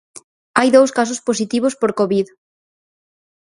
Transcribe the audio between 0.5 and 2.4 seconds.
Hai dous casos positivos por Covid.